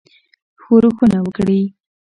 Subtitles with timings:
[0.61, 1.61] ښورښونه وکړي.